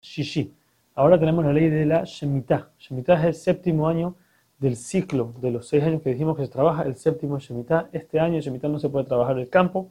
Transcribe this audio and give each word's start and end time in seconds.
Shishi. 0.00 0.54
Ahora 0.94 1.18
tenemos 1.18 1.44
la 1.44 1.52
ley 1.52 1.68
de 1.68 1.86
la 1.86 2.04
Shemitah. 2.04 2.70
Shemitah 2.78 3.14
es 3.14 3.24
el 3.24 3.34
séptimo 3.34 3.88
año 3.88 4.16
del 4.58 4.76
ciclo 4.76 5.34
de 5.40 5.50
los 5.50 5.68
seis 5.68 5.84
años 5.84 6.02
que 6.02 6.10
dijimos 6.10 6.36
que 6.36 6.44
se 6.44 6.50
trabaja, 6.50 6.82
el 6.82 6.96
séptimo 6.96 7.38
Shemitah. 7.38 7.90
Este 7.92 8.18
año 8.18 8.40
Shemitah 8.40 8.68
no 8.68 8.78
se 8.78 8.88
puede 8.88 9.04
trabajar 9.04 9.38
el 9.38 9.48
campo, 9.48 9.90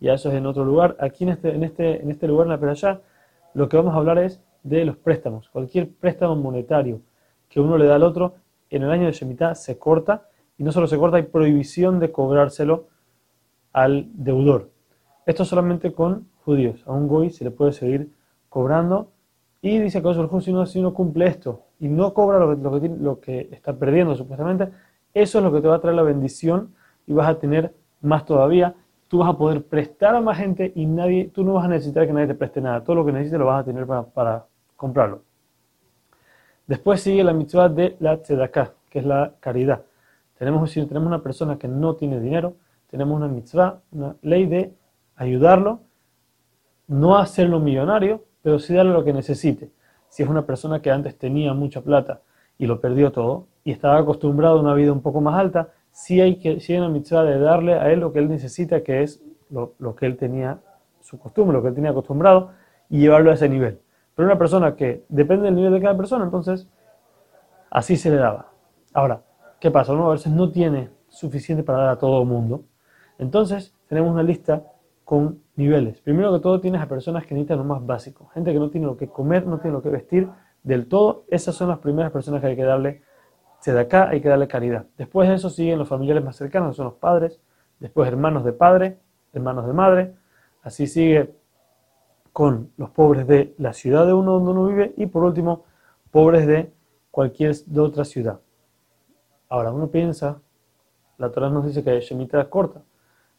y 0.00 0.08
eso 0.08 0.28
es 0.28 0.34
en 0.34 0.46
otro 0.46 0.64
lugar. 0.64 0.96
Aquí 1.00 1.24
en 1.24 1.30
este, 1.30 1.54
en 1.54 1.64
este, 1.64 2.02
en 2.02 2.10
este 2.10 2.28
lugar, 2.28 2.46
en 2.46 2.50
la 2.50 2.60
Perashá, 2.60 3.00
lo 3.54 3.68
que 3.68 3.76
vamos 3.76 3.94
a 3.94 3.98
hablar 3.98 4.18
es 4.18 4.42
de 4.62 4.84
los 4.84 4.96
préstamos. 4.96 5.48
Cualquier 5.48 5.90
préstamo 5.90 6.36
monetario 6.36 7.00
que 7.48 7.60
uno 7.60 7.78
le 7.78 7.86
da 7.86 7.94
al 7.94 8.02
otro, 8.02 8.34
en 8.68 8.82
el 8.82 8.90
año 8.90 9.06
de 9.06 9.12
Shemitah 9.12 9.54
se 9.54 9.78
corta, 9.78 10.28
y 10.58 10.64
no 10.64 10.72
solo 10.72 10.86
se 10.86 10.98
corta, 10.98 11.16
hay 11.16 11.24
prohibición 11.24 11.98
de 12.00 12.12
cobrárselo 12.12 12.88
al 13.72 14.08
deudor. 14.12 14.70
Esto 15.26 15.44
solamente 15.44 15.92
con 15.92 16.28
judíos. 16.44 16.82
A 16.86 16.92
un 16.92 17.08
goy 17.08 17.30
se 17.30 17.44
le 17.44 17.50
puede 17.50 17.72
seguir 17.72 18.10
cobrando. 18.48 19.10
Y 19.64 19.78
dice 19.78 20.02
que 20.02 20.12
si 20.12 20.50
uno, 20.50 20.66
si 20.66 20.78
uno 20.78 20.92
cumple 20.92 21.26
esto 21.26 21.62
y 21.80 21.88
no 21.88 22.12
cobra 22.12 22.38
lo 22.38 23.18
que, 23.18 23.48
está 23.50 23.72
perdiendo 23.72 24.14
supuestamente, 24.14 24.68
eso 25.14 25.38
es 25.38 25.44
lo 25.44 25.50
que 25.50 25.62
te 25.62 25.68
va 25.68 25.76
a 25.76 25.80
traer 25.80 25.96
la 25.96 26.02
bendición 26.02 26.74
y 27.06 27.14
vas 27.14 27.30
a 27.30 27.38
tener 27.38 27.72
más 28.02 28.26
todavía. 28.26 28.74
Tú 29.08 29.20
vas 29.20 29.30
a 29.30 29.38
poder 29.38 29.64
prestar 29.64 30.16
a 30.16 30.20
más 30.20 30.36
gente 30.36 30.70
y 30.74 30.84
nadie, 30.84 31.30
tú 31.32 31.44
no 31.44 31.54
vas 31.54 31.64
a 31.64 31.68
necesitar 31.68 32.06
que 32.06 32.12
nadie 32.12 32.26
te 32.26 32.34
preste 32.34 32.60
nada. 32.60 32.84
Todo 32.84 32.96
lo 32.96 33.06
que 33.06 33.12
necesites 33.12 33.38
lo 33.38 33.46
vas 33.46 33.62
a 33.62 33.64
tener 33.64 33.86
para, 33.86 34.44
comprarlo. 34.76 35.22
Después 36.66 37.00
sigue 37.00 37.24
la 37.24 37.32
mitzvah 37.32 37.70
de 37.70 37.96
la 38.00 38.20
tzedakah, 38.20 38.74
que 38.90 38.98
es 38.98 39.06
la 39.06 39.32
caridad. 39.40 39.80
Tenemos, 40.38 40.70
si 40.72 40.84
tenemos 40.84 41.06
una 41.06 41.22
persona 41.22 41.56
que 41.56 41.68
no 41.68 41.94
tiene 41.94 42.20
dinero, 42.20 42.56
tenemos 42.90 43.16
una 43.16 43.28
mitzvah, 43.28 43.80
una 43.92 44.14
ley 44.20 44.44
de 44.44 44.74
ayudarlo, 45.16 45.80
no 46.86 47.16
hacerlo 47.16 47.60
millonario, 47.60 48.24
pero 48.44 48.58
sí 48.58 48.74
darle 48.74 48.92
lo 48.92 49.02
que 49.04 49.14
necesite. 49.14 49.70
Si 50.10 50.22
es 50.22 50.28
una 50.28 50.44
persona 50.44 50.82
que 50.82 50.90
antes 50.90 51.16
tenía 51.16 51.54
mucha 51.54 51.80
plata 51.80 52.20
y 52.58 52.66
lo 52.66 52.78
perdió 52.78 53.10
todo 53.10 53.46
y 53.64 53.72
estaba 53.72 53.98
acostumbrado 53.98 54.58
a 54.58 54.60
una 54.60 54.74
vida 54.74 54.92
un 54.92 55.00
poco 55.00 55.22
más 55.22 55.36
alta, 55.36 55.70
sí 55.90 56.20
hay, 56.20 56.36
que, 56.36 56.60
sí 56.60 56.74
hay 56.74 56.78
una 56.80 56.90
mitzvah 56.90 57.24
de 57.24 57.38
darle 57.38 57.72
a 57.72 57.90
él 57.90 58.00
lo 58.00 58.12
que 58.12 58.18
él 58.18 58.28
necesita, 58.28 58.82
que 58.82 59.02
es 59.02 59.24
lo, 59.48 59.72
lo, 59.78 59.96
que 59.96 60.04
él 60.04 60.18
tenía, 60.18 60.58
su 61.00 61.18
costumbre, 61.18 61.56
lo 61.56 61.62
que 61.62 61.68
él 61.68 61.74
tenía 61.74 61.92
acostumbrado, 61.92 62.50
y 62.90 63.00
llevarlo 63.00 63.30
a 63.30 63.34
ese 63.34 63.48
nivel. 63.48 63.80
Pero 64.14 64.28
una 64.28 64.38
persona 64.38 64.76
que 64.76 65.04
depende 65.08 65.46
del 65.46 65.54
nivel 65.54 65.72
de 65.72 65.80
cada 65.80 65.96
persona, 65.96 66.26
entonces 66.26 66.68
así 67.70 67.96
se 67.96 68.10
le 68.10 68.16
daba. 68.16 68.50
Ahora, 68.92 69.22
¿qué 69.58 69.70
pasa? 69.70 69.94
Uno 69.94 70.10
a 70.10 70.12
veces 70.12 70.30
no 70.30 70.52
tiene 70.52 70.90
suficiente 71.08 71.64
para 71.64 71.78
dar 71.78 71.88
a 71.88 71.98
todo 71.98 72.20
el 72.20 72.28
mundo. 72.28 72.64
Entonces, 73.18 73.74
tenemos 73.88 74.12
una 74.12 74.22
lista 74.22 74.64
con 75.02 75.43
niveles. 75.56 76.00
Primero 76.00 76.32
que 76.32 76.40
todo 76.40 76.60
tienes 76.60 76.80
a 76.80 76.88
personas 76.88 77.26
que 77.26 77.34
necesitan 77.34 77.58
lo 77.58 77.64
más 77.64 77.84
básico. 77.84 78.28
Gente 78.28 78.52
que 78.52 78.58
no 78.58 78.70
tiene 78.70 78.86
lo 78.86 78.96
que 78.96 79.08
comer, 79.08 79.46
no 79.46 79.58
tiene 79.58 79.74
lo 79.74 79.82
que 79.82 79.90
vestir 79.90 80.28
del 80.62 80.86
todo. 80.86 81.24
Esas 81.28 81.54
son 81.54 81.68
las 81.68 81.78
primeras 81.78 82.10
personas 82.10 82.40
que 82.40 82.48
hay 82.48 82.56
que 82.56 82.64
darle 82.64 83.02
de 83.72 83.80
acá 83.80 84.10
hay 84.10 84.20
que 84.20 84.28
darle 84.28 84.46
caridad. 84.46 84.86
Después 84.98 85.28
de 85.28 85.36
eso 85.36 85.48
siguen 85.48 85.78
los 85.78 85.88
familiares 85.88 86.22
más 86.22 86.36
cercanos, 86.36 86.70
que 86.70 86.76
son 86.76 86.86
los 86.86 86.94
padres. 86.94 87.40
Después 87.78 88.08
hermanos 88.08 88.44
de 88.44 88.52
padre, 88.52 88.98
hermanos 89.32 89.66
de 89.66 89.72
madre. 89.72 90.14
Así 90.62 90.86
sigue 90.86 91.34
con 92.32 92.72
los 92.76 92.90
pobres 92.90 93.26
de 93.26 93.54
la 93.58 93.72
ciudad 93.72 94.06
de 94.06 94.12
uno 94.12 94.32
donde 94.32 94.50
uno 94.50 94.66
vive. 94.66 94.92
Y 94.96 95.06
por 95.06 95.24
último, 95.24 95.64
pobres 96.10 96.46
de 96.46 96.72
cualquier 97.10 97.54
de 97.54 97.80
otra 97.80 98.04
ciudad. 98.04 98.40
Ahora, 99.48 99.72
uno 99.72 99.88
piensa, 99.88 100.40
la 101.16 101.30
Torah 101.30 101.48
nos 101.48 101.64
dice 101.64 101.82
que 101.82 102.00
Shemitah 102.00 102.42
es 102.42 102.48
corta 102.48 102.82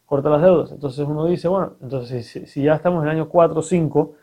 corta 0.06 0.30
las 0.30 0.42
deudas. 0.42 0.72
Entonces 0.72 1.06
uno 1.08 1.26
dice, 1.26 1.48
bueno, 1.48 1.74
entonces 1.82 2.26
si, 2.48 2.64
ya 2.64 2.76
estamos 2.76 3.04
en 3.04 3.10
el 3.10 3.16
año 3.16 3.30
4 3.30 3.60
o 3.60 3.62
5, 3.62 4.14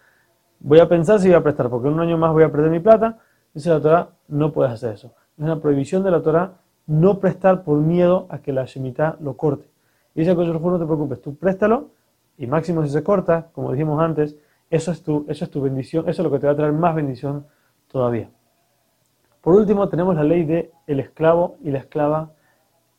voy 0.61 0.79
a 0.79 0.89
pensar 0.89 1.21
si 1.21 1.29
voy 1.29 1.37
a 1.37 1.43
prestar, 1.43 1.69
porque 1.69 1.89
en 1.89 1.95
un 1.95 2.01
año 2.01 2.17
más 2.17 2.33
voy 2.33 2.45
a 2.45 2.51
perder 2.51 2.71
mi 2.71 2.81
plata. 2.81 3.19
Dice 3.53 3.69
la 3.69 3.81
Torah, 3.81 4.09
no 4.29 4.53
puedes 4.53 4.73
hacer 4.73 4.95
eso. 4.95 5.15
Es 5.37 5.45
una 5.45 5.61
prohibición 5.61 6.03
de 6.03 6.11
la 6.11 6.23
Torah 6.23 6.53
no 6.87 7.21
prestar 7.21 7.63
por 7.65 7.79
miedo 7.79 8.27
a 8.31 8.39
que 8.39 8.53
la 8.53 8.65
Shemitah 8.65 9.17
lo 9.21 9.37
corte. 9.37 9.69
Y 10.15 10.21
dice 10.21 10.37
que 10.37 10.45
no 10.45 10.79
te 10.79 10.85
preocupes, 10.85 11.23
tú 11.23 11.37
préstalo 11.37 11.91
y 12.37 12.47
máximo 12.47 12.83
si 12.83 12.91
se 12.91 13.03
corta, 13.03 13.49
como 13.53 13.73
dijimos 13.73 14.01
antes, 14.03 14.37
eso 14.69 14.91
es 14.91 15.03
tu, 15.03 15.25
eso 15.29 15.45
es 15.45 15.51
tu 15.51 15.61
bendición, 15.61 16.09
eso 16.09 16.23
es 16.23 16.25
lo 16.25 16.31
que 16.31 16.39
te 16.39 16.47
va 16.47 16.53
a 16.53 16.57
traer 16.57 16.73
más 16.73 16.95
bendición 16.95 17.47
todavía. 17.89 18.31
Por 19.41 19.55
último, 19.55 19.89
tenemos 19.89 20.15
la 20.17 20.25
ley 20.25 20.45
de 20.45 20.73
el 20.87 21.01
esclavo 21.01 21.57
y 21.63 21.71
la 21.71 21.79
esclava 21.79 22.33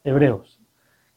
hebreos 0.04 0.63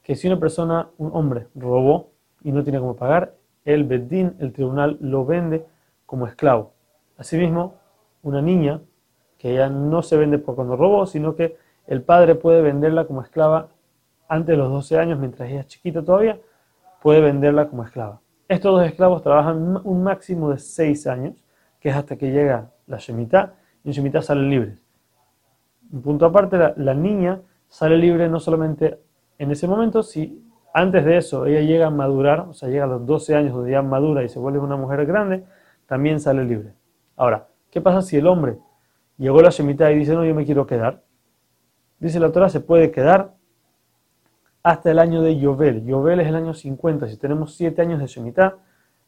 que 0.06 0.14
si 0.14 0.28
una 0.28 0.38
persona, 0.38 0.90
un 0.98 1.10
hombre, 1.14 1.48
robó 1.56 2.12
y 2.44 2.52
no 2.52 2.62
tiene 2.62 2.78
cómo 2.78 2.94
pagar, 2.94 3.34
el 3.64 3.82
Bedín, 3.82 4.36
el 4.38 4.52
tribunal, 4.52 4.98
lo 5.00 5.26
vende 5.26 5.66
como 6.06 6.28
esclavo. 6.28 6.74
Asimismo, 7.18 7.74
una 8.22 8.40
niña, 8.40 8.80
que 9.36 9.54
ya 9.54 9.68
no 9.68 10.02
se 10.02 10.16
vende 10.16 10.38
por 10.38 10.54
cuando 10.54 10.76
robó, 10.76 11.06
sino 11.06 11.34
que 11.34 11.56
el 11.88 12.02
padre 12.02 12.36
puede 12.36 12.62
venderla 12.62 13.08
como 13.08 13.20
esclava 13.20 13.70
antes 14.28 14.46
de 14.46 14.56
los 14.56 14.70
12 14.70 14.96
años, 14.96 15.18
mientras 15.18 15.50
ella 15.50 15.62
es 15.62 15.66
chiquita 15.66 16.04
todavía, 16.04 16.38
puede 17.02 17.20
venderla 17.20 17.68
como 17.68 17.82
esclava. 17.82 18.20
Estos 18.46 18.78
dos 18.78 18.86
esclavos 18.86 19.24
trabajan 19.24 19.80
un 19.82 20.04
máximo 20.04 20.50
de 20.50 20.58
6 20.58 21.04
años, 21.08 21.34
que 21.80 21.88
es 21.88 21.96
hasta 21.96 22.14
que 22.14 22.30
llega 22.30 22.70
la 22.86 22.98
Shemitah, 22.98 23.54
y 23.82 23.88
en 23.88 23.92
Shemitah 23.92 24.22
salen 24.22 24.50
libres. 24.50 24.78
Un 25.90 26.00
punto 26.00 26.26
aparte, 26.26 26.56
la, 26.56 26.74
la 26.76 26.94
niña 26.94 27.40
sale 27.68 27.98
libre 27.98 28.28
no 28.28 28.38
solamente 28.38 29.00
en 29.38 29.50
ese 29.50 29.68
momento, 29.68 30.02
si 30.02 30.42
antes 30.72 31.04
de 31.04 31.16
eso 31.16 31.46
ella 31.46 31.60
llega 31.60 31.86
a 31.86 31.90
madurar, 31.90 32.40
o 32.40 32.52
sea, 32.52 32.68
llega 32.68 32.84
a 32.84 32.88
los 32.88 33.06
12 33.06 33.34
años 33.34 33.54
donde 33.54 33.70
ya 33.70 33.82
madura 33.82 34.22
y 34.24 34.28
se 34.28 34.38
vuelve 34.38 34.58
una 34.58 34.76
mujer 34.76 35.06
grande, 35.06 35.44
también 35.86 36.20
sale 36.20 36.44
libre. 36.44 36.72
Ahora, 37.16 37.48
¿qué 37.70 37.80
pasa 37.80 38.02
si 38.02 38.16
el 38.16 38.26
hombre 38.26 38.58
llegó 39.16 39.38
a 39.38 39.44
la 39.44 39.50
Shemitah 39.50 39.92
y 39.92 39.98
dice, 39.98 40.14
no, 40.14 40.24
yo 40.24 40.34
me 40.34 40.44
quiero 40.44 40.66
quedar? 40.66 41.02
Dice 41.98 42.20
la 42.20 42.26
autora, 42.26 42.48
se 42.48 42.60
puede 42.60 42.90
quedar 42.90 43.34
hasta 44.62 44.90
el 44.90 44.98
año 44.98 45.22
de 45.22 45.38
Yovel. 45.38 45.86
Yovel 45.86 46.20
es 46.20 46.28
el 46.28 46.34
año 46.34 46.52
50. 46.52 47.08
Si 47.08 47.16
tenemos 47.16 47.54
7 47.54 47.80
años 47.80 48.00
de 48.00 48.06
Shemitah, 48.06 48.58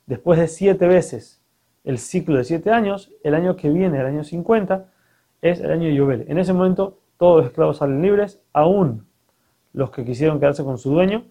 después 0.06 0.38
de 0.38 0.46
7 0.46 0.86
veces 0.86 1.42
el 1.84 1.98
ciclo 1.98 2.36
de 2.36 2.44
7 2.44 2.70
años, 2.70 3.12
el 3.24 3.34
año 3.34 3.56
que 3.56 3.70
viene, 3.70 3.98
el 3.98 4.06
año 4.06 4.24
50, 4.24 4.86
es 5.42 5.60
el 5.60 5.70
año 5.70 5.88
de 5.88 5.94
Yovel. 5.94 6.24
En 6.28 6.38
ese 6.38 6.52
momento 6.52 7.00
todos 7.16 7.38
los 7.38 7.46
esclavos 7.46 7.78
salen 7.78 8.00
libres, 8.00 8.40
aún 8.52 9.07
los 9.78 9.92
que 9.92 10.04
quisieron 10.04 10.40
quedarse 10.40 10.64
con 10.64 10.76
su 10.76 10.90
dueño 10.90 11.22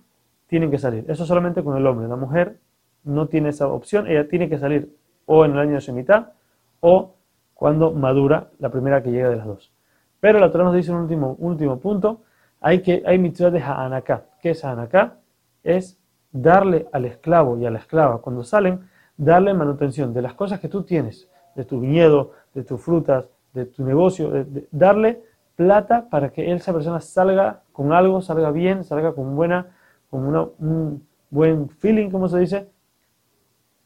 tienen 0.48 0.72
que 0.72 0.78
salir. 0.78 1.04
Eso 1.10 1.26
solamente 1.26 1.62
con 1.66 1.76
el 1.76 1.86
hombre. 1.86 2.08
La 2.08 2.16
mujer 2.16 2.60
no 3.04 3.28
tiene 3.28 3.50
esa 3.50 3.68
opción. 3.68 4.08
Ella 4.08 4.30
tiene 4.30 4.48
que 4.48 4.58
salir 4.58 4.96
o 5.26 5.44
en 5.44 5.52
el 5.52 5.60
año 5.60 5.74
de 5.74 5.82
Shemitah 5.82 6.32
o 6.80 7.16
cuando 7.54 7.92
madura 7.92 8.48
la 8.60 8.70
primera 8.70 9.04
que 9.04 9.12
llega 9.12 9.30
de 9.30 9.36
las 9.36 9.48
dos. 9.48 9.74
Pero 10.22 10.40
la 10.40 10.50
Torah 10.50 10.64
nos 10.64 10.76
dice 10.76 10.94
un 10.94 11.00
último, 11.00 11.36
último 11.40 11.78
punto. 11.82 12.22
Hay, 12.62 12.82
que, 12.82 13.04
hay 13.06 13.20
mitzvah 13.20 13.50
de 13.50 13.60
Ha'anaká. 13.60 14.28
¿Qué 14.42 14.52
es 14.52 14.64
Ha'anaká? 14.64 15.18
Es 15.66 16.00
darle 16.32 16.88
al 16.94 17.04
esclavo 17.04 17.58
y 17.58 17.66
a 17.66 17.70
la 17.70 17.80
esclava, 17.80 18.22
cuando 18.22 18.46
salen, 18.46 18.88
darle 19.18 19.54
manutención 19.54 20.14
de 20.14 20.22
las 20.22 20.36
cosas 20.36 20.62
que 20.62 20.70
tú 20.70 20.84
tienes, 20.84 21.30
de 21.54 21.66
tu 21.66 21.82
viñedo, 21.82 22.32
de 22.54 22.64
tus 22.64 22.80
frutas, 22.80 23.28
de 23.54 23.66
tu 23.66 23.84
negocio, 23.84 24.32
darle 24.72 25.22
plata 25.58 26.08
para 26.10 26.30
que 26.30 26.54
esa 26.54 26.72
persona 26.72 27.02
salga 27.02 27.64
con 27.74 27.92
algo, 27.92 28.22
salga 28.22 28.52
bien, 28.52 28.86
salga 28.86 29.14
con, 29.14 29.36
buena, 29.36 29.76
con 30.10 30.54
un 30.60 31.06
buen 31.30 31.68
feeling, 31.70 32.10
como 32.10 32.30
se 32.30 32.40
dice, 32.40 32.70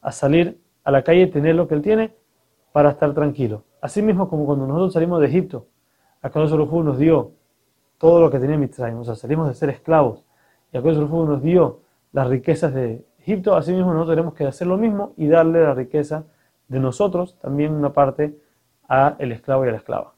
a 0.02 0.12
salir 0.12 0.60
a 0.84 0.90
la 0.90 1.02
calle 1.02 1.22
y 1.22 1.30
tener 1.30 1.56
lo 1.56 1.66
que 1.66 1.74
él 1.74 1.82
tiene 1.82 2.14
para 2.72 2.90
estar 2.90 3.12
tranquilo. 3.14 3.64
Así 3.80 4.02
mismo 4.02 4.28
como 4.28 4.44
cuando 4.44 4.66
nosotros 4.66 4.92
salimos 4.92 5.20
de 5.20 5.26
Egipto, 5.26 5.66
Akadosh 6.20 6.50
Baruj 6.50 6.84
nos 6.84 6.98
dio 6.98 7.32
todo 7.98 8.20
lo 8.20 8.30
que 8.30 8.38
tenía 8.38 8.58
Mitzrayim, 8.58 8.98
o 8.98 9.04
sea, 9.04 9.14
salimos 9.14 9.48
de 9.48 9.54
ser 9.54 9.70
esclavos, 9.70 10.24
y 10.72 10.76
Akadosh 10.76 10.98
Baruj 10.98 11.26
nos 11.26 11.42
dio 11.42 11.80
las 12.12 12.28
riquezas 12.28 12.74
de 12.74 13.04
Egipto, 13.18 13.56
así 13.56 13.72
mismo 13.72 13.92
nosotros 13.94 14.16
tenemos 14.16 14.34
que 14.34 14.44
hacer 14.46 14.66
lo 14.66 14.76
mismo 14.76 15.14
y 15.16 15.26
darle 15.26 15.62
la 15.62 15.74
riqueza 15.74 16.24
de 16.68 16.80
nosotros, 16.80 17.38
también 17.40 17.72
una 17.72 17.92
parte, 17.92 18.38
a 18.88 19.16
el 19.18 19.32
esclavo 19.32 19.64
y 19.64 19.68
a 19.68 19.72
la 19.72 19.78
esclava. 19.78 20.14